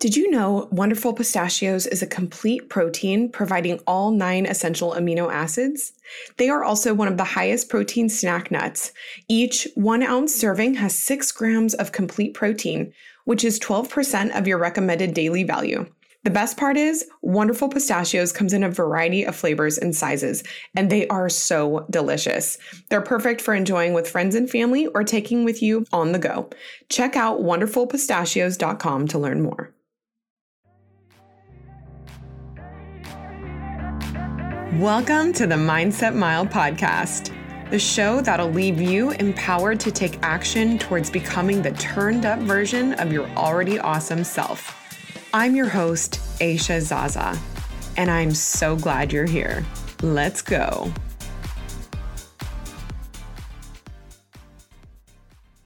Did 0.00 0.16
you 0.16 0.30
know 0.30 0.68
Wonderful 0.70 1.12
Pistachios 1.12 1.84
is 1.84 2.02
a 2.02 2.06
complete 2.06 2.68
protein 2.68 3.28
providing 3.28 3.80
all 3.84 4.12
nine 4.12 4.46
essential 4.46 4.92
amino 4.92 5.28
acids? 5.28 5.92
They 6.36 6.48
are 6.48 6.62
also 6.62 6.94
one 6.94 7.08
of 7.08 7.16
the 7.16 7.24
highest 7.24 7.68
protein 7.68 8.08
snack 8.08 8.52
nuts. 8.52 8.92
Each 9.26 9.66
one 9.74 10.04
ounce 10.04 10.32
serving 10.32 10.74
has 10.74 10.96
six 10.96 11.32
grams 11.32 11.74
of 11.74 11.90
complete 11.90 12.32
protein, 12.32 12.92
which 13.24 13.42
is 13.42 13.58
12% 13.58 14.38
of 14.38 14.46
your 14.46 14.58
recommended 14.58 15.14
daily 15.14 15.42
value. 15.42 15.84
The 16.22 16.30
best 16.30 16.56
part 16.56 16.76
is, 16.76 17.04
Wonderful 17.22 17.68
Pistachios 17.68 18.30
comes 18.30 18.52
in 18.52 18.62
a 18.62 18.70
variety 18.70 19.24
of 19.24 19.34
flavors 19.34 19.78
and 19.78 19.96
sizes, 19.96 20.44
and 20.76 20.90
they 20.90 21.08
are 21.08 21.28
so 21.28 21.86
delicious. 21.90 22.56
They're 22.88 23.00
perfect 23.00 23.40
for 23.40 23.52
enjoying 23.52 23.94
with 23.94 24.08
friends 24.08 24.36
and 24.36 24.48
family 24.48 24.86
or 24.86 25.02
taking 25.02 25.44
with 25.44 25.60
you 25.60 25.86
on 25.92 26.12
the 26.12 26.20
go. 26.20 26.50
Check 26.88 27.16
out 27.16 27.40
wonderfulpistachios.com 27.40 29.08
to 29.08 29.18
learn 29.18 29.42
more. 29.42 29.74
Welcome 34.74 35.32
to 35.32 35.46
the 35.46 35.54
Mindset 35.54 36.14
Mile 36.14 36.44
podcast, 36.44 37.34
the 37.70 37.78
show 37.78 38.20
that'll 38.20 38.50
leave 38.50 38.78
you 38.82 39.12
empowered 39.12 39.80
to 39.80 39.90
take 39.90 40.18
action 40.22 40.78
towards 40.78 41.08
becoming 41.08 41.62
the 41.62 41.70
turned 41.72 42.26
up 42.26 42.38
version 42.40 42.92
of 43.00 43.10
your 43.10 43.26
already 43.30 43.78
awesome 43.78 44.22
self. 44.22 44.76
I'm 45.32 45.56
your 45.56 45.70
host, 45.70 46.20
Aisha 46.40 46.82
Zaza, 46.82 47.36
and 47.96 48.10
I'm 48.10 48.34
so 48.34 48.76
glad 48.76 49.10
you're 49.10 49.24
here. 49.24 49.64
Let's 50.02 50.42
go. 50.42 50.92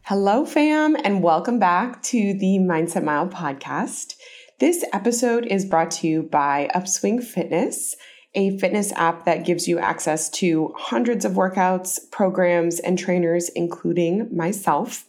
Hello, 0.03 0.47
fam, 0.47 0.95
and 1.03 1.25
welcome 1.25 1.59
back 1.59 2.01
to 2.05 2.35
the 2.35 2.59
Mindset 2.61 3.03
Mile 3.03 3.29
podcast. 3.29 4.15
This 4.61 4.85
episode 4.93 5.45
is 5.47 5.65
brought 5.65 5.91
to 5.91 6.07
you 6.07 6.23
by 6.23 6.71
Upswing 6.73 7.21
Fitness 7.21 7.97
a 8.35 8.59
fitness 8.59 8.93
app 8.93 9.25
that 9.25 9.45
gives 9.45 9.69
you 9.69 9.79
access 9.79 10.29
to 10.31 10.73
hundreds 10.77 11.25
of 11.25 11.33
workouts, 11.33 11.99
programs, 12.11 12.81
and 12.81 12.99
trainers, 12.99 13.49
including 13.51 14.35
myself. 14.35 15.07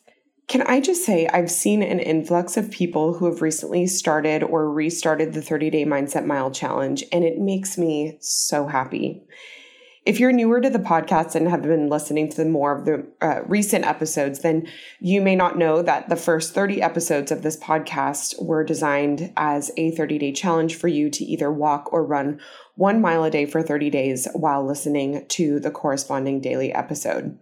Can 0.48 0.62
I 0.64 0.82
just 0.82 1.06
say, 1.06 1.28
I've 1.28 1.50
seen 1.50 1.82
an 1.82 2.00
influx 2.00 2.58
of 2.58 2.70
people 2.70 3.14
who 3.14 3.26
have 3.26 3.42
recently 3.42 3.88
started 3.88 4.44
or 4.44 4.70
restarted 4.70 5.34
the 5.34 5.42
30 5.42 5.70
day 5.70 5.86
Mindset 5.86 6.26
Mile 6.26 6.52
Challenge, 6.52 7.04
and 7.12 7.24
it 7.24 7.40
makes 7.40 7.78
me 7.78 8.18
so 8.20 8.68
happy. 8.68 9.24
If 10.06 10.20
you're 10.20 10.34
newer 10.34 10.60
to 10.60 10.70
the 10.70 10.80
podcast 10.80 11.34
and 11.34 11.48
have 11.48 11.62
been 11.62 11.88
listening 11.88 12.28
to 12.32 12.44
more 12.44 12.78
of 12.78 12.84
the 12.84 13.08
uh, 13.22 13.42
recent 13.46 13.86
episodes, 13.86 14.40
then 14.40 14.68
you 15.00 15.22
may 15.22 15.34
not 15.34 15.58
know 15.58 15.82
that 15.82 16.10
the 16.10 16.18
first 16.18 16.54
30 16.54 16.82
episodes 16.82 17.32
of 17.32 17.42
this 17.42 17.56
podcast 17.56 18.42
were 18.44 18.66
designed 18.66 19.32
as 19.38 19.72
a 19.78 19.92
30 19.92 20.18
day 20.18 20.32
challenge 20.34 20.76
for 20.76 20.90
you 20.90 21.10
to 21.10 21.24
either 21.24 21.50
walk 21.50 21.92
or 21.94 22.06
run 22.06 22.42
one 22.76 23.00
mile 23.00 23.24
a 23.24 23.32
day 23.32 23.46
for 23.46 23.64
30 23.64 23.90
days 23.90 24.28
while 24.34 24.66
listening 24.66 25.26
to 25.30 25.62
the 25.62 25.72
corresponding 25.72 26.42
daily 26.42 26.74
episode. 26.74 27.38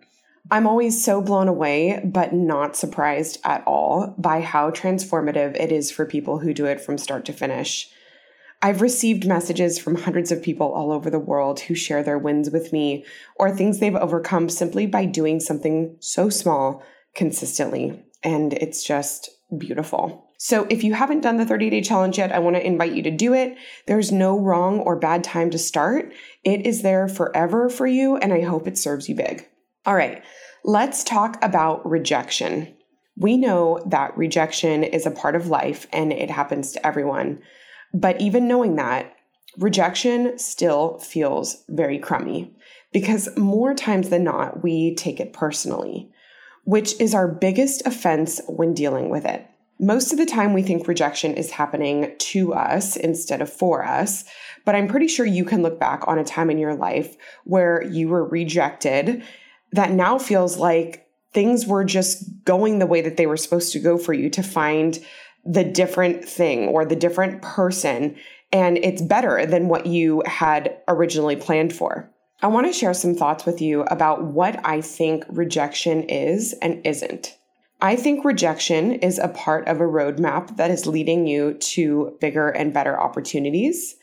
I'm 0.52 0.68
always 0.68 1.04
so 1.04 1.22
blown 1.22 1.48
away, 1.48 2.00
but 2.04 2.34
not 2.34 2.76
surprised 2.76 3.40
at 3.44 3.64
all 3.66 4.14
by 4.20 4.42
how 4.42 4.70
transformative 4.70 5.60
it 5.60 5.72
is 5.72 5.90
for 5.90 6.06
people 6.06 6.40
who 6.40 6.54
do 6.54 6.66
it 6.66 6.82
from 6.82 7.00
start 7.00 7.26
to 7.26 7.34
finish. 7.34 7.92
I've 8.64 8.82
received 8.82 9.26
messages 9.26 9.80
from 9.80 9.96
hundreds 9.96 10.32
of 10.32 10.44
people 10.44 10.72
all 10.72 10.92
over 10.92 11.10
the 11.10 11.20
world 11.20 11.62
who 11.62 11.74
share 11.74 12.04
their 12.04 12.18
wins 12.18 12.52
with 12.52 12.72
me 12.72 13.06
or 13.36 13.50
things 13.50 13.80
they've 13.80 13.96
overcome 13.96 14.50
simply 14.50 14.86
by 14.86 15.06
doing 15.06 15.40
something 15.40 15.98
so 16.00 16.30
small 16.30 16.84
consistently. 17.16 18.04
And 18.24 18.54
it's 18.54 18.84
just 18.84 19.30
beautiful. 19.58 20.28
So, 20.38 20.66
if 20.70 20.84
you 20.84 20.94
haven't 20.94 21.22
done 21.22 21.38
the 21.38 21.46
30 21.46 21.70
day 21.70 21.82
challenge 21.82 22.18
yet, 22.18 22.32
I 22.32 22.40
want 22.40 22.56
to 22.56 22.66
invite 22.66 22.94
you 22.94 23.04
to 23.04 23.12
do 23.12 23.34
it. 23.34 23.58
There's 23.86 24.12
no 24.12 24.40
wrong 24.40 24.80
or 24.80 24.96
bad 24.96 25.24
time 25.24 25.52
to 25.52 25.60
start. 25.60 26.14
It 26.44 26.66
is 26.66 26.82
there 26.82 27.08
forever 27.08 27.70
for 27.70 27.86
you, 27.86 28.18
and 28.18 28.34
I 28.34 28.42
hope 28.42 28.68
it 28.68 28.78
serves 28.78 29.08
you 29.08 29.14
big. 29.14 29.48
All 29.86 29.96
right, 29.96 30.24
let's 30.64 31.04
talk 31.04 31.38
about 31.44 31.88
rejection. 31.88 32.76
We 33.18 33.38
know 33.38 33.84
that 33.88 34.18
rejection 34.18 34.84
is 34.84 35.06
a 35.06 35.12
part 35.12 35.36
of 35.36 35.48
life 35.48 35.86
and 35.94 36.12
it 36.12 36.32
happens 36.32 36.72
to 36.72 36.88
everyone. 36.88 37.42
But 37.94 38.20
even 38.22 38.48
knowing 38.48 38.76
that, 38.76 39.16
rejection 39.58 40.38
still 40.38 40.98
feels 41.00 41.64
very 41.70 42.00
crummy 42.00 42.54
because 42.92 43.36
more 43.38 43.74
times 43.74 44.10
than 44.10 44.24
not, 44.24 44.64
we 44.64 44.96
take 44.96 45.20
it 45.20 45.34
personally, 45.34 46.10
which 46.64 47.00
is 47.00 47.14
our 47.14 47.28
biggest 47.28 47.86
offense 47.86 48.42
when 48.48 48.74
dealing 48.74 49.10
with 49.10 49.26
it. 49.26 49.48
Most 49.80 50.12
of 50.12 50.20
the 50.20 50.26
time, 50.28 50.54
we 50.54 50.62
think 50.62 50.88
rejection 50.88 51.34
is 51.34 51.52
happening 51.52 52.14
to 52.18 52.54
us 52.54 52.96
instead 52.96 53.42
of 53.42 53.52
for 53.52 53.84
us. 53.84 54.26
But 54.64 54.76
I'm 54.76 54.88
pretty 54.88 55.08
sure 55.08 55.26
you 55.26 55.44
can 55.44 55.64
look 55.64 55.80
back 55.80 56.08
on 56.08 56.20
a 56.20 56.24
time 56.24 56.52
in 56.52 56.60
your 56.60 56.76
life 56.76 57.18
where 57.46 57.84
you 57.84 58.10
were 58.10 58.24
rejected 58.24 59.24
that 59.72 59.92
now 59.92 60.20
feels 60.20 60.58
like 60.58 61.08
things 61.34 61.66
were 61.66 61.84
just 61.84 62.24
going 62.44 62.80
the 62.80 62.86
way 62.86 63.02
that 63.02 63.18
they 63.18 63.26
were 63.26 63.38
supposed 63.38 63.74
to 63.74 63.80
go 63.80 63.98
for 63.98 64.14
you 64.14 64.30
to 64.30 64.44
find 64.44 65.00
the 65.46 65.64
different 65.64 66.26
thing 66.26 66.68
or 66.68 66.86
the 66.86 66.96
different 66.96 67.42
person, 67.42 68.16
and 68.52 68.78
it's 68.78 69.02
better 69.02 69.46
than 69.46 69.68
what 69.68 69.86
you 69.86 70.24
had 70.26 70.78
originally 70.88 71.36
planned 71.36 71.74
for. 71.74 72.10
I 72.42 72.48
want 72.48 72.68
to 72.68 72.74
share 72.74 72.94
some 72.94 73.16
thoughts 73.16 73.46
with 73.46 73.62
you 73.62 73.84
about 73.84 74.24
what 74.24 74.60
I 74.66 74.82
think 74.82 75.26
rejection 75.30 76.04
is 76.04 76.54
and 76.62 76.86
isn't. 76.86 77.38
I 77.82 77.96
think 77.96 78.26
rejection 78.26 78.94
is 78.94 79.18
a 79.18 79.28
part 79.28 79.68
of 79.68 79.82
a 79.82 79.86
roadmap 79.86 80.58
that 80.58 80.70
is 80.70 80.86
leading 80.86 81.26
you 81.26 81.56
to 81.56 82.18
bigger 82.20 82.50
and 82.50 82.74
better 82.74 83.00
opportunities. 83.00 83.96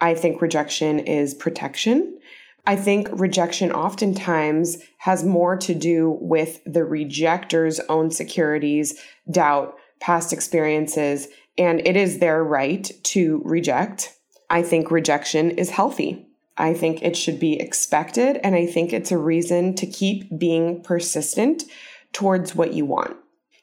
I 0.00 0.14
think 0.14 0.42
rejection 0.42 1.00
is 1.00 1.34
protection. 1.34 2.18
I 2.66 2.76
think 2.76 3.08
rejection 3.12 3.72
oftentimes 3.72 4.78
has 4.98 5.24
more 5.24 5.56
to 5.58 5.74
do 5.74 6.18
with 6.20 6.60
the 6.64 6.84
rejector's 6.84 7.80
own 7.88 8.10
securities, 8.10 9.00
doubt, 9.30 9.76
past 10.06 10.32
experiences, 10.32 11.26
and 11.58 11.84
it 11.84 11.96
is 11.96 12.20
their 12.20 12.44
right 12.44 12.92
to 13.02 13.42
reject. 13.44 14.16
I 14.48 14.62
think 14.62 14.92
rejection 14.92 15.50
is 15.50 15.70
healthy. 15.70 16.28
I 16.56 16.74
think 16.74 17.02
it 17.02 17.16
should 17.16 17.40
be 17.40 17.58
expected, 17.60 18.36
and 18.44 18.54
I 18.54 18.66
think 18.66 18.92
it's 18.92 19.10
a 19.10 19.18
reason 19.18 19.74
to 19.74 19.84
keep 19.84 20.38
being 20.38 20.80
persistent 20.84 21.64
towards 22.12 22.54
what 22.54 22.72
you 22.72 22.84
want. 22.84 23.16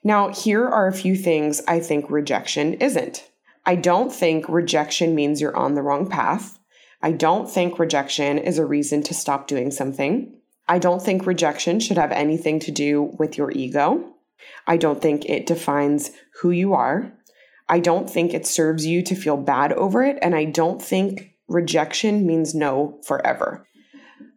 Now, 0.04 0.34
here 0.34 0.68
are 0.68 0.88
a 0.88 0.94
few 0.94 1.16
things 1.16 1.62
I 1.66 1.80
think 1.80 2.12
rejection 2.12 2.74
isn't. 2.74 3.26
I 3.66 3.78
don't 3.78 4.12
think 4.12 4.50
rejection 4.50 5.16
means 5.16 5.40
you're 5.40 5.56
on 5.56 5.76
the 5.76 5.82
wrong 5.82 6.10
path. 6.10 6.60
I 7.02 7.14
don't 7.14 7.50
think 7.50 7.80
rejection 7.80 8.38
is 8.38 8.58
a 8.58 8.66
reason 8.66 9.02
to 9.04 9.14
stop 9.14 9.48
doing 9.48 9.72
something. 9.72 10.36
I 10.68 10.78
don't 10.78 11.02
think 11.02 11.26
rejection 11.26 11.80
should 11.80 11.98
have 11.98 12.12
anything 12.12 12.60
to 12.60 12.72
do 12.72 13.16
with 13.18 13.38
your 13.38 13.50
ego. 13.52 14.13
I 14.68 14.78
don't 14.78 15.02
think 15.02 15.26
it 15.26 15.46
defines 15.46 16.12
who 16.42 16.52
you 16.52 16.74
are. 16.74 17.14
I 17.70 17.80
don't 17.80 18.10
think 18.10 18.34
it 18.34 18.46
serves 18.46 18.86
you 18.86 19.02
to 19.04 19.16
feel 19.16 19.38
bad 19.38 19.74
over 19.74 20.04
it. 20.04 20.18
And 20.22 20.36
I 20.36 20.46
don't 20.46 20.82
think 20.82 21.32
rejection 21.48 22.26
means 22.26 22.54
no 22.54 23.00
forever. 23.06 23.68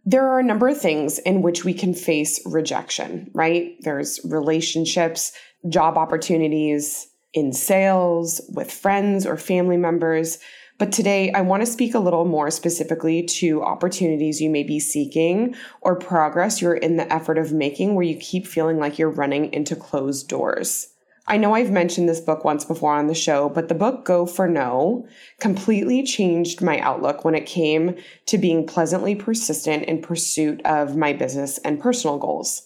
There 0.05 0.29
are 0.29 0.38
a 0.38 0.44
number 0.44 0.69
of 0.69 0.81
things 0.81 1.19
in 1.19 1.43
which 1.43 1.64
we 1.64 1.75
can 1.75 1.93
face 1.93 2.41
rejection, 2.47 3.31
right? 3.35 3.75
There's 3.81 4.20
relationships, 4.25 5.32
job 5.69 5.99
opportunities, 5.99 7.09
in 7.35 7.52
sales, 7.52 8.41
with 8.55 8.70
friends 8.70 9.26
or 9.26 9.37
family 9.37 9.76
members. 9.76 10.38
But 10.78 10.93
today, 10.93 11.32
I 11.32 11.40
want 11.40 11.62
to 11.62 11.67
speak 11.67 11.94
a 11.94 11.99
little 11.99 12.26
more 12.26 12.50
specifically 12.50 13.23
to 13.23 13.62
opportunities 13.62 14.43
you 14.43 14.50
may 14.50 14.62
be 14.62 14.78
seeking 14.78 15.55
or 15.81 15.96
progress 15.96 16.61
you're 16.61 16.75
in 16.75 16.96
the 16.96 17.11
effort 17.11 17.38
of 17.38 17.52
making 17.52 17.94
where 17.94 18.05
you 18.05 18.17
keep 18.17 18.46
feeling 18.46 18.78
like 18.78 18.99
you're 18.99 19.08
running 19.08 19.52
into 19.55 19.75
closed 19.75 20.28
doors. 20.28 20.88
I 21.28 21.38
know 21.38 21.55
I've 21.55 21.73
mentioned 21.73 22.08
this 22.08 22.20
book 22.20 22.44
once 22.44 22.64
before 22.64 22.93
on 22.93 23.06
the 23.06 23.14
show, 23.14 23.49
but 23.49 23.69
the 23.69 23.75
book 23.75 24.05
Go 24.05 24.26
for 24.26 24.46
No 24.46 25.08
completely 25.40 26.05
changed 26.05 26.61
my 26.61 26.78
outlook 26.81 27.25
when 27.25 27.34
it 27.34 27.46
came 27.46 27.96
to 28.26 28.38
being 28.38 28.67
pleasantly 28.67 29.17
persistent 29.17 29.84
in 29.84 30.02
pursuit 30.02 30.61
of 30.64 30.94
my 30.94 31.14
business 31.14 31.58
and 31.58 31.81
personal 31.81 32.19
goals. 32.19 32.62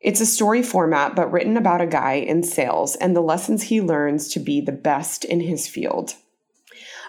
It's 0.00 0.20
a 0.22 0.26
story 0.26 0.62
format, 0.62 1.14
but 1.14 1.30
written 1.30 1.58
about 1.58 1.82
a 1.82 1.86
guy 1.86 2.14
in 2.14 2.42
sales 2.42 2.96
and 2.96 3.14
the 3.14 3.20
lessons 3.20 3.64
he 3.64 3.82
learns 3.82 4.28
to 4.28 4.40
be 4.40 4.62
the 4.62 4.72
best 4.72 5.26
in 5.26 5.40
his 5.40 5.68
field. 5.68 6.14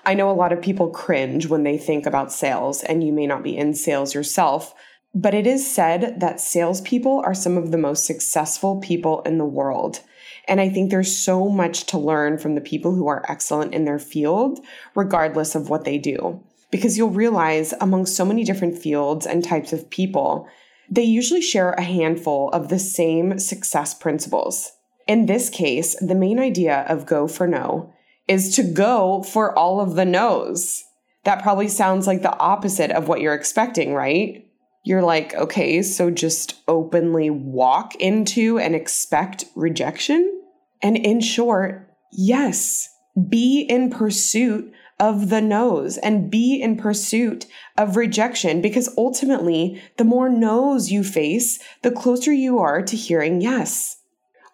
I 0.03 0.15
know 0.15 0.29
a 0.29 0.33
lot 0.33 0.51
of 0.51 0.61
people 0.61 0.89
cringe 0.89 1.47
when 1.47 1.63
they 1.63 1.77
think 1.77 2.05
about 2.05 2.31
sales, 2.31 2.83
and 2.83 3.03
you 3.03 3.13
may 3.13 3.27
not 3.27 3.43
be 3.43 3.55
in 3.55 3.75
sales 3.75 4.15
yourself, 4.15 4.73
but 5.13 5.33
it 5.33 5.45
is 5.45 5.69
said 5.69 6.19
that 6.19 6.39
salespeople 6.39 7.21
are 7.25 7.33
some 7.33 7.57
of 7.57 7.71
the 7.71 7.77
most 7.77 8.05
successful 8.05 8.79
people 8.79 9.21
in 9.23 9.37
the 9.37 9.45
world. 9.45 9.99
And 10.47 10.59
I 10.59 10.69
think 10.69 10.89
there's 10.89 11.15
so 11.15 11.49
much 11.49 11.85
to 11.87 11.99
learn 11.99 12.37
from 12.37 12.55
the 12.55 12.61
people 12.61 12.95
who 12.95 13.07
are 13.07 13.25
excellent 13.29 13.73
in 13.73 13.85
their 13.85 13.99
field, 13.99 14.59
regardless 14.95 15.53
of 15.53 15.69
what 15.69 15.85
they 15.85 15.97
do. 15.97 16.41
Because 16.71 16.97
you'll 16.97 17.09
realize 17.09 17.73
among 17.79 18.05
so 18.05 18.25
many 18.25 18.43
different 18.43 18.77
fields 18.77 19.27
and 19.27 19.43
types 19.43 19.73
of 19.73 19.89
people, 19.89 20.47
they 20.89 21.03
usually 21.03 21.41
share 21.41 21.73
a 21.73 21.83
handful 21.83 22.49
of 22.49 22.69
the 22.69 22.79
same 22.79 23.37
success 23.37 23.93
principles. 23.93 24.71
In 25.07 25.25
this 25.25 25.49
case, 25.49 25.95
the 25.99 26.15
main 26.15 26.39
idea 26.39 26.85
of 26.87 27.05
go 27.05 27.27
for 27.27 27.47
no 27.47 27.93
is 28.31 28.55
to 28.55 28.63
go 28.63 29.21
for 29.23 29.57
all 29.59 29.81
of 29.81 29.95
the 29.95 30.05
no's. 30.05 30.85
That 31.25 31.43
probably 31.43 31.67
sounds 31.67 32.07
like 32.07 32.21
the 32.21 32.37
opposite 32.37 32.89
of 32.89 33.09
what 33.09 33.19
you're 33.19 33.33
expecting, 33.33 33.93
right? 33.93 34.47
You're 34.85 35.03
like, 35.03 35.35
okay, 35.35 35.81
so 35.81 36.09
just 36.09 36.55
openly 36.65 37.29
walk 37.29 37.93
into 37.95 38.57
and 38.57 38.73
expect 38.73 39.43
rejection? 39.53 40.43
And 40.81 40.95
in 40.95 41.19
short, 41.19 41.93
yes, 42.13 42.87
be 43.27 43.65
in 43.69 43.89
pursuit 43.89 44.71
of 44.97 45.27
the 45.27 45.41
no's 45.41 45.97
and 45.97 46.31
be 46.31 46.61
in 46.61 46.77
pursuit 46.77 47.47
of 47.77 47.97
rejection 47.97 48.61
because 48.61 48.95
ultimately, 48.97 49.81
the 49.97 50.05
more 50.05 50.29
no's 50.29 50.89
you 50.89 51.03
face, 51.03 51.59
the 51.81 51.91
closer 51.91 52.31
you 52.31 52.59
are 52.59 52.81
to 52.81 52.95
hearing 52.95 53.41
yes. 53.41 53.97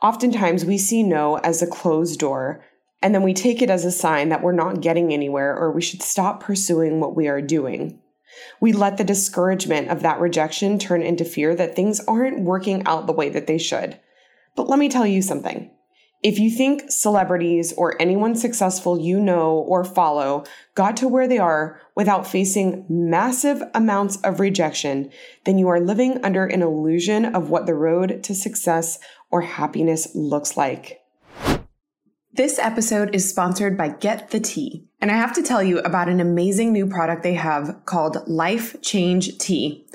Oftentimes, 0.01 0.65
we 0.65 0.79
see 0.79 1.03
no 1.03 1.35
as 1.37 1.61
a 1.61 1.67
closed 1.67 2.19
door 2.19 2.63
and 3.01 3.13
then 3.13 3.23
we 3.23 3.33
take 3.33 3.61
it 3.61 3.69
as 3.69 3.85
a 3.85 3.91
sign 3.91 4.29
that 4.29 4.41
we're 4.41 4.51
not 4.53 4.81
getting 4.81 5.13
anywhere 5.13 5.55
or 5.55 5.71
we 5.71 5.81
should 5.81 6.01
stop 6.01 6.41
pursuing 6.41 6.99
what 6.99 7.15
we 7.15 7.27
are 7.27 7.41
doing. 7.41 7.99
We 8.59 8.73
let 8.73 8.97
the 8.97 9.03
discouragement 9.03 9.89
of 9.89 10.01
that 10.01 10.19
rejection 10.19 10.79
turn 10.79 11.01
into 11.01 11.25
fear 11.25 11.55
that 11.55 11.75
things 11.75 11.99
aren't 12.01 12.41
working 12.41 12.85
out 12.85 13.07
the 13.07 13.13
way 13.13 13.29
that 13.29 13.47
they 13.47 13.57
should. 13.57 13.99
But 14.55 14.67
let 14.67 14.79
me 14.79 14.89
tell 14.89 15.05
you 15.05 15.21
something. 15.21 15.71
If 16.23 16.39
you 16.39 16.49
think 16.49 16.91
celebrities 16.91 17.73
or 17.73 17.99
anyone 18.01 18.35
successful 18.35 18.99
you 18.99 19.19
know 19.19 19.51
or 19.51 19.83
follow 19.83 20.45
got 20.73 20.97
to 20.97 21.07
where 21.07 21.27
they 21.27 21.37
are 21.37 21.79
without 21.95 22.25
facing 22.25 22.85
massive 22.89 23.61
amounts 23.75 24.17
of 24.21 24.39
rejection, 24.39 25.11
then 25.45 25.59
you 25.59 25.67
are 25.67 25.79
living 25.79 26.19
under 26.23 26.45
an 26.47 26.63
illusion 26.63 27.23
of 27.23 27.51
what 27.51 27.67
the 27.67 27.75
road 27.75 28.23
to 28.23 28.33
success 28.33 28.97
or 29.29 29.41
happiness 29.41 30.07
looks 30.15 30.57
like. 30.57 31.01
This 32.37 32.59
episode 32.59 33.15
is 33.15 33.27
sponsored 33.27 33.75
by 33.75 33.89
Get 33.89 34.29
the 34.29 34.39
Tea. 34.39 34.85
And 35.01 35.09
I 35.09 35.15
have 35.15 35.33
to 35.33 35.41
tell 35.41 35.63
you 35.63 35.79
about 35.79 36.07
an 36.07 36.19
amazing 36.19 36.71
new 36.71 36.85
product 36.85 37.23
they 37.23 37.33
have 37.33 37.83
called 37.85 38.27
Life 38.27 38.79
Change 38.83 39.39
Tea. 39.39 39.87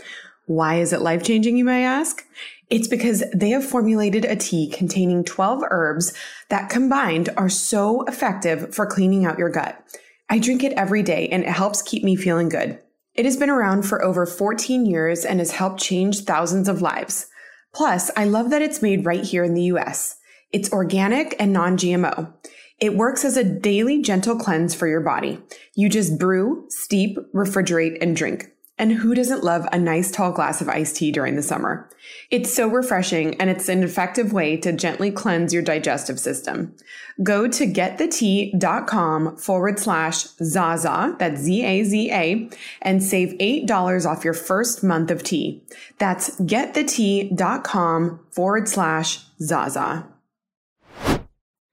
Why 0.46 0.80
is 0.80 0.92
it 0.92 1.02
life 1.02 1.22
changing, 1.22 1.56
you 1.56 1.64
may 1.64 1.84
ask? 1.84 2.26
It's 2.68 2.88
because 2.88 3.22
they 3.32 3.50
have 3.50 3.64
formulated 3.64 4.24
a 4.24 4.34
tea 4.34 4.68
containing 4.68 5.22
12 5.22 5.62
herbs 5.70 6.14
that 6.48 6.68
combined 6.68 7.28
are 7.36 7.48
so 7.48 8.02
effective 8.06 8.74
for 8.74 8.86
cleaning 8.86 9.24
out 9.24 9.38
your 9.38 9.48
gut. 9.48 9.80
I 10.28 10.40
drink 10.40 10.64
it 10.64 10.72
every 10.72 11.04
day 11.04 11.28
and 11.28 11.44
it 11.44 11.48
helps 11.48 11.80
keep 11.80 12.02
me 12.02 12.16
feeling 12.16 12.48
good. 12.48 12.76
It 13.14 13.24
has 13.24 13.36
been 13.36 13.50
around 13.50 13.84
for 13.84 14.02
over 14.02 14.26
14 14.26 14.84
years 14.84 15.24
and 15.24 15.38
has 15.38 15.52
helped 15.52 15.80
change 15.80 16.24
thousands 16.24 16.68
of 16.68 16.82
lives. 16.82 17.28
Plus, 17.72 18.10
I 18.16 18.24
love 18.24 18.50
that 18.50 18.62
it's 18.62 18.82
made 18.82 19.06
right 19.06 19.22
here 19.22 19.44
in 19.44 19.54
the 19.54 19.70
US. 19.74 20.16
It's 20.52 20.72
organic 20.72 21.34
and 21.38 21.52
non 21.52 21.76
GMO. 21.76 22.32
It 22.78 22.96
works 22.96 23.24
as 23.24 23.36
a 23.36 23.44
daily 23.44 24.02
gentle 24.02 24.36
cleanse 24.36 24.74
for 24.74 24.86
your 24.88 25.00
body. 25.00 25.40
You 25.74 25.88
just 25.88 26.18
brew, 26.18 26.66
steep, 26.68 27.16
refrigerate, 27.32 27.98
and 28.02 28.16
drink. 28.16 28.52
And 28.78 28.92
who 28.92 29.14
doesn't 29.14 29.44
love 29.44 29.66
a 29.70 29.78
nice 29.78 30.10
tall 30.10 30.32
glass 30.32 30.60
of 30.60 30.68
iced 30.68 30.96
tea 30.96 31.12
during 31.12 31.36
the 31.36 31.42
summer? 31.42 31.88
It's 32.30 32.52
so 32.52 32.66
refreshing 32.66 33.40
and 33.40 33.48
it's 33.48 33.68
an 33.68 33.84
effective 33.84 34.32
way 34.32 34.56
to 34.56 34.72
gently 34.72 35.12
cleanse 35.12 35.54
your 35.54 35.62
digestive 35.62 36.18
system. 36.18 36.74
Go 37.22 37.46
to 37.46 37.66
getthetea.com 37.66 39.36
forward 39.36 39.78
slash 39.78 40.24
Zaza, 40.42 41.14
that's 41.18 41.40
Z 41.42 41.64
A 41.64 41.84
Z 41.84 42.10
A, 42.10 42.50
and 42.80 43.02
save 43.02 43.38
$8 43.38 44.10
off 44.10 44.24
your 44.24 44.34
first 44.34 44.82
month 44.82 45.12
of 45.12 45.22
tea. 45.22 45.62
That's 45.98 46.30
getthetea.com 46.40 48.20
forward 48.32 48.68
slash 48.68 49.24
Zaza. 49.40 50.11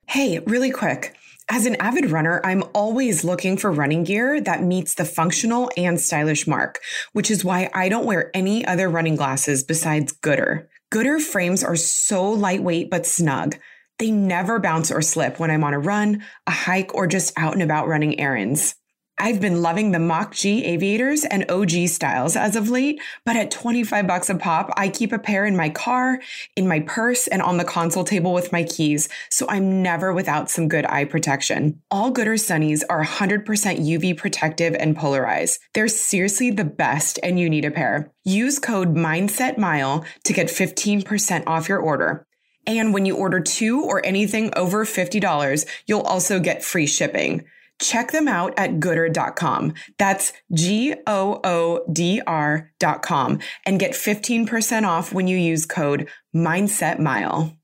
Hey, 0.09 0.39
really 0.39 0.71
quick. 0.71 1.15
As 1.51 1.67
an 1.67 1.75
avid 1.75 2.09
runner, 2.09 2.41
I'm 2.43 2.63
always 2.73 3.23
looking 3.23 3.57
for 3.57 3.71
running 3.71 4.03
gear 4.03 4.41
that 4.41 4.63
meets 4.63 4.95
the 4.95 5.05
functional 5.05 5.69
and 5.77 6.01
stylish 6.01 6.47
mark, 6.47 6.79
which 7.13 7.29
is 7.29 7.45
why 7.45 7.69
I 7.75 7.89
don't 7.89 8.07
wear 8.07 8.31
any 8.33 8.65
other 8.65 8.89
running 8.89 9.15
glasses 9.15 9.61
besides 9.61 10.11
Goodr. 10.11 10.65
Goodr 10.91 11.21
frames 11.21 11.63
are 11.63 11.75
so 11.75 12.27
lightweight 12.27 12.89
but 12.89 13.05
snug. 13.05 13.57
They 13.99 14.09
never 14.09 14.57
bounce 14.57 14.89
or 14.89 15.03
slip 15.03 15.39
when 15.39 15.51
I'm 15.51 15.63
on 15.63 15.75
a 15.75 15.79
run, 15.79 16.23
a 16.47 16.51
hike, 16.51 16.95
or 16.95 17.05
just 17.05 17.31
out 17.37 17.53
and 17.53 17.61
about 17.61 17.87
running 17.87 18.19
errands. 18.19 18.73
I've 19.21 19.41
been 19.41 19.61
loving 19.61 19.91
the 19.91 19.99
Mach 19.99 20.33
G 20.33 20.63
aviators 20.63 21.25
and 21.25 21.49
OG 21.51 21.89
styles 21.89 22.37
as 22.37 22.55
of 22.55 22.69
late, 22.69 23.01
but 23.25 23.35
at 23.35 23.51
25 23.51 24.07
bucks 24.07 24.29
a 24.29 24.35
pop, 24.35 24.71
I 24.77 24.87
keep 24.87 25.11
a 25.11 25.19
pair 25.19 25.45
in 25.45 25.57
my 25.57 25.69
car, 25.69 26.21
in 26.55 26.69
my 26.69 26.79
purse, 26.79 27.27
and 27.27 27.41
on 27.41 27.57
the 27.57 27.65
console 27.65 28.05
table 28.05 28.33
with 28.33 28.53
my 28.53 28.63
keys, 28.63 29.09
so 29.29 29.45
I'm 29.49 29.83
never 29.83 30.13
without 30.13 30.49
some 30.49 30.69
good 30.69 30.85
eye 30.85 31.03
protection. 31.03 31.81
All 31.91 32.13
Goodr 32.13 32.39
Sunnies 32.39 32.81
are 32.89 33.03
100% 33.03 33.43
UV 33.45 34.15
protective 34.15 34.73
and 34.79 34.95
polarized. 34.95 35.59
They're 35.73 35.89
seriously 35.89 36.51
the 36.51 36.63
best, 36.63 37.19
and 37.21 37.37
you 37.37 37.49
need 37.49 37.65
a 37.65 37.71
pair. 37.71 38.13
Use 38.23 38.57
code 38.57 38.95
MindsetMile 38.95 40.05
to 40.23 40.33
get 40.33 40.47
15% 40.47 41.43
off 41.45 41.67
your 41.67 41.79
order. 41.79 42.25
And 42.65 42.93
when 42.93 43.05
you 43.05 43.17
order 43.17 43.41
two 43.41 43.83
or 43.83 44.05
anything 44.05 44.53
over 44.55 44.85
$50, 44.85 45.65
you'll 45.87 46.01
also 46.01 46.39
get 46.39 46.63
free 46.63 46.87
shipping. 46.87 47.43
Check 47.81 48.11
them 48.11 48.27
out 48.27 48.53
at 48.57 48.79
goodr.com. 48.79 49.73
That's 49.97 50.33
G 50.53 50.95
O 51.07 51.39
O 51.43 51.85
D 51.91 52.21
R.com 52.25 53.39
and 53.65 53.79
get 53.79 53.91
15% 53.91 54.87
off 54.87 55.13
when 55.13 55.27
you 55.27 55.37
use 55.37 55.65
code 55.65 56.09
MindsetMile. 56.35 57.55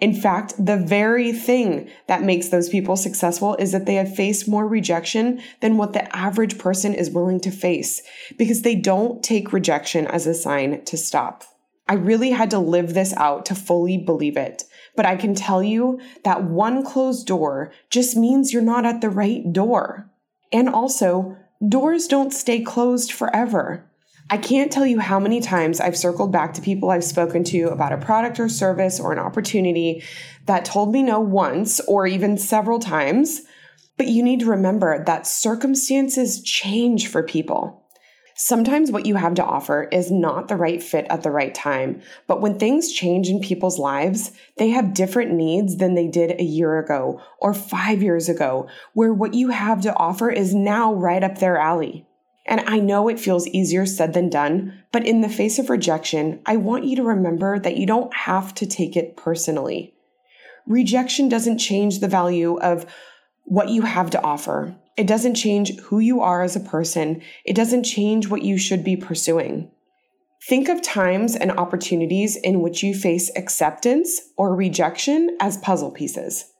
In 0.00 0.14
fact, 0.14 0.54
the 0.58 0.78
very 0.78 1.30
thing 1.32 1.90
that 2.08 2.22
makes 2.22 2.48
those 2.48 2.70
people 2.70 2.96
successful 2.96 3.54
is 3.56 3.72
that 3.72 3.84
they 3.84 3.96
have 3.96 4.14
faced 4.14 4.48
more 4.48 4.66
rejection 4.66 5.42
than 5.60 5.76
what 5.76 5.92
the 5.92 6.16
average 6.16 6.58
person 6.58 6.94
is 6.94 7.10
willing 7.10 7.38
to 7.40 7.50
face 7.50 8.00
because 8.38 8.62
they 8.62 8.74
don't 8.74 9.22
take 9.22 9.52
rejection 9.52 10.06
as 10.06 10.26
a 10.26 10.34
sign 10.34 10.82
to 10.86 10.96
stop. 10.96 11.44
I 11.86 11.94
really 11.94 12.30
had 12.30 12.50
to 12.50 12.58
live 12.58 12.94
this 12.94 13.12
out 13.16 13.44
to 13.46 13.54
fully 13.54 13.98
believe 13.98 14.36
it. 14.36 14.64
But 14.96 15.06
I 15.06 15.16
can 15.16 15.34
tell 15.34 15.62
you 15.62 16.00
that 16.24 16.44
one 16.44 16.84
closed 16.84 17.26
door 17.26 17.72
just 17.90 18.16
means 18.16 18.52
you're 18.52 18.62
not 18.62 18.84
at 18.84 19.00
the 19.00 19.10
right 19.10 19.52
door. 19.52 20.10
And 20.52 20.68
also, 20.68 21.36
doors 21.66 22.06
don't 22.06 22.32
stay 22.32 22.60
closed 22.60 23.12
forever. 23.12 23.90
I 24.32 24.36
can't 24.36 24.70
tell 24.70 24.86
you 24.86 25.00
how 25.00 25.18
many 25.18 25.40
times 25.40 25.80
I've 25.80 25.96
circled 25.96 26.30
back 26.30 26.54
to 26.54 26.60
people 26.60 26.90
I've 26.90 27.02
spoken 27.02 27.42
to 27.44 27.64
about 27.70 27.92
a 27.92 27.98
product 27.98 28.38
or 28.38 28.48
service 28.48 29.00
or 29.00 29.12
an 29.12 29.18
opportunity 29.18 30.04
that 30.46 30.64
told 30.64 30.92
me 30.92 31.02
no 31.02 31.18
once 31.18 31.80
or 31.80 32.06
even 32.06 32.38
several 32.38 32.78
times. 32.78 33.42
But 33.96 34.06
you 34.06 34.22
need 34.22 34.40
to 34.40 34.46
remember 34.46 35.04
that 35.04 35.26
circumstances 35.26 36.40
change 36.42 37.08
for 37.08 37.24
people. 37.24 37.79
Sometimes 38.42 38.90
what 38.90 39.04
you 39.04 39.16
have 39.16 39.34
to 39.34 39.44
offer 39.44 39.86
is 39.92 40.10
not 40.10 40.48
the 40.48 40.56
right 40.56 40.82
fit 40.82 41.06
at 41.10 41.22
the 41.22 41.30
right 41.30 41.54
time, 41.54 42.00
but 42.26 42.40
when 42.40 42.58
things 42.58 42.90
change 42.90 43.28
in 43.28 43.38
people's 43.38 43.78
lives, 43.78 44.32
they 44.56 44.70
have 44.70 44.94
different 44.94 45.30
needs 45.30 45.76
than 45.76 45.94
they 45.94 46.06
did 46.06 46.40
a 46.40 46.42
year 46.42 46.78
ago 46.78 47.20
or 47.38 47.52
five 47.52 48.02
years 48.02 48.30
ago, 48.30 48.66
where 48.94 49.12
what 49.12 49.34
you 49.34 49.50
have 49.50 49.82
to 49.82 49.94
offer 49.94 50.30
is 50.30 50.54
now 50.54 50.94
right 50.94 51.22
up 51.22 51.36
their 51.36 51.58
alley. 51.58 52.06
And 52.46 52.62
I 52.62 52.78
know 52.78 53.08
it 53.08 53.20
feels 53.20 53.46
easier 53.48 53.84
said 53.84 54.14
than 54.14 54.30
done, 54.30 54.84
but 54.90 55.06
in 55.06 55.20
the 55.20 55.28
face 55.28 55.58
of 55.58 55.68
rejection, 55.68 56.40
I 56.46 56.56
want 56.56 56.84
you 56.84 56.96
to 56.96 57.02
remember 57.02 57.58
that 57.58 57.76
you 57.76 57.84
don't 57.84 58.14
have 58.14 58.54
to 58.54 58.66
take 58.66 58.96
it 58.96 59.18
personally. 59.18 59.92
Rejection 60.66 61.28
doesn't 61.28 61.58
change 61.58 61.98
the 62.00 62.08
value 62.08 62.58
of 62.58 62.86
what 63.44 63.68
you 63.68 63.82
have 63.82 64.08
to 64.10 64.22
offer. 64.22 64.74
It 65.00 65.06
doesn't 65.06 65.34
change 65.34 65.78
who 65.78 65.98
you 65.98 66.20
are 66.20 66.42
as 66.42 66.56
a 66.56 66.60
person. 66.60 67.22
It 67.46 67.56
doesn't 67.56 67.84
change 67.84 68.28
what 68.28 68.42
you 68.42 68.58
should 68.58 68.84
be 68.84 68.98
pursuing. 68.98 69.70
Think 70.46 70.68
of 70.68 70.82
times 70.82 71.34
and 71.34 71.52
opportunities 71.52 72.36
in 72.36 72.60
which 72.60 72.82
you 72.82 72.94
face 72.94 73.30
acceptance 73.34 74.20
or 74.36 74.54
rejection 74.54 75.38
as 75.40 75.56
puzzle 75.56 75.90
pieces. 75.90 76.52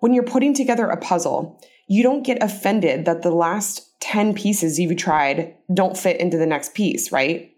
When 0.00 0.14
you're 0.14 0.24
putting 0.24 0.54
together 0.54 0.86
a 0.86 0.96
puzzle, 0.96 1.60
you 1.86 2.02
don't 2.02 2.24
get 2.24 2.42
offended 2.42 3.04
that 3.04 3.20
the 3.20 3.30
last 3.30 4.00
10 4.00 4.32
pieces 4.32 4.80
you've 4.80 4.96
tried 4.96 5.54
don't 5.74 5.98
fit 5.98 6.18
into 6.18 6.38
the 6.38 6.46
next 6.46 6.72
piece, 6.72 7.12
right? 7.12 7.54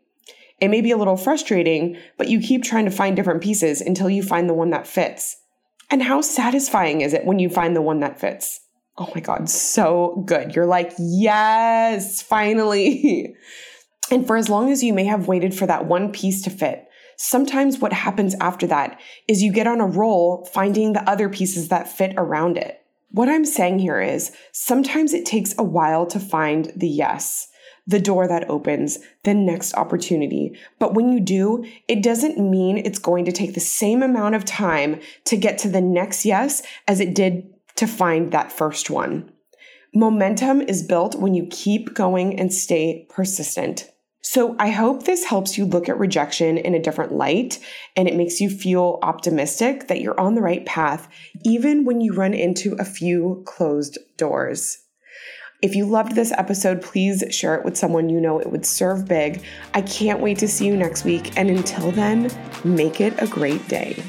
It 0.61 0.71
may 0.71 0.81
be 0.81 0.91
a 0.91 0.97
little 0.97 1.17
frustrating, 1.17 1.99
but 2.19 2.29
you 2.29 2.41
keep 2.41 2.65
trying 2.65 2.87
to 2.87 2.91
find 2.91 3.15
different 3.15 3.45
pieces 3.45 3.81
until 3.81 4.11
you 4.11 4.25
find 4.25 4.51
the 4.51 4.55
one 4.55 4.71
that 4.71 4.89
fits. 4.89 5.37
And 5.89 6.03
how 6.03 6.21
satisfying 6.21 7.03
is 7.03 7.13
it 7.13 7.25
when 7.25 7.39
you 7.39 7.49
find 7.49 7.77
the 7.77 7.81
one 7.81 8.01
that 8.01 8.19
fits? 8.19 8.63
Oh 8.99 9.11
my 9.15 9.21
God, 9.21 9.49
so 9.49 10.23
good. 10.27 10.55
You're 10.55 10.67
like, 10.67 10.93
yes, 10.99 12.23
finally. 12.23 13.35
and 14.11 14.27
for 14.27 14.37
as 14.37 14.49
long 14.49 14.71
as 14.71 14.83
you 14.83 14.95
may 14.95 15.05
have 15.05 15.29
waited 15.29 15.55
for 15.55 15.67
that 15.67 15.87
one 15.87 16.13
piece 16.13 16.43
to 16.43 16.51
fit, 16.51 16.89
sometimes 17.19 17.79
what 17.79 17.93
happens 17.93 18.35
after 18.41 18.67
that 18.67 18.99
is 19.29 19.43
you 19.43 19.53
get 19.53 19.67
on 19.67 19.81
a 19.81 19.87
roll 19.87 20.45
finding 20.53 20.93
the 20.93 21.09
other 21.09 21.29
pieces 21.29 21.69
that 21.69 21.89
fit 21.89 22.15
around 22.17 22.57
it. 22.57 22.81
What 23.11 23.29
I'm 23.29 23.45
saying 23.45 23.79
here 23.79 24.01
is 24.01 24.33
sometimes 24.53 25.15
it 25.15 25.25
takes 25.25 25.55
a 25.57 25.63
while 25.63 26.07
to 26.07 26.21
find 26.21 26.73
the 26.75 26.89
yes, 26.89 27.49
the 27.87 28.01
door 28.01 28.27
that 28.27 28.51
opens, 28.51 28.99
the 29.25 29.33
next 29.33 29.75
opportunity. 29.75 30.59
But 30.79 30.95
when 30.95 31.11
you 31.11 31.21
do, 31.21 31.65
it 31.87 32.03
doesn't 32.03 32.39
mean 32.39 32.79
it's 32.79 32.99
going 32.99 33.25
to 33.27 33.33
take 33.33 33.55
the 33.55 33.61
same 33.61 34.03
amount 34.03 34.35
of 34.35 34.45
time 34.45 35.01
to 35.25 35.37
get 35.37 35.59
to 35.59 35.69
the 35.69 35.81
next 35.81 36.25
yes 36.25 36.63
as 36.89 37.01
it 37.01 37.15
did 37.15 37.49
to 37.77 37.87
find 37.87 38.33
that 38.33 38.53
first 38.53 38.91
one. 38.91 39.31
Momentum 39.95 40.61
is 40.61 40.83
built 40.83 41.15
when 41.15 41.35
you 41.35 41.47
keep 41.51 41.95
going 41.95 42.39
and 42.39 42.53
stay 42.53 43.07
persistent. 43.09 43.91
So 44.21 44.57
I 44.59 44.71
hope 44.71 45.05
this 45.05 45.25
helps 45.25 45.57
you 45.57 45.65
look 45.65 45.89
at 45.89 45.99
rejection 45.99 46.59
in 46.59 46.75
a 46.75 46.83
different 46.83 47.13
light 47.13 47.61
and 47.95 48.09
it 48.09 48.17
makes 48.17 48.41
you 48.41 48.51
feel 48.51 48.99
optimistic 49.03 49.87
that 49.87 50.01
you're 50.01 50.19
on 50.19 50.35
the 50.35 50.43
right 50.43 50.67
path, 50.67 51.09
even 51.45 51.85
when 51.85 52.01
you 52.01 52.13
run 52.13 52.35
into 52.35 52.75
a 52.75 52.85
few 52.85 53.45
closed 53.47 53.99
doors. 54.17 54.79
If 55.63 55.75
you 55.75 55.87
loved 55.87 56.15
this 56.15 56.33
episode, 56.33 56.83
please 56.83 57.25
share 57.31 57.55
it 57.55 57.65
with 57.65 57.77
someone 57.77 58.11
you 58.11 58.21
know 58.21 58.39
it 58.39 58.51
would 58.51 58.67
serve 58.67 59.07
big. 59.07 59.43
I 59.75 59.81
can't 59.83 60.21
wait 60.21 60.39
to 60.39 60.49
see 60.49 60.67
you 60.67 60.77
next 60.77 61.05
week. 61.05 61.39
And 61.39 61.49
until 61.49 61.91
then, 61.93 62.31
make 62.65 63.01
it 63.01 63.15
a 63.23 63.27
great 63.27 63.67
day. 63.69 64.03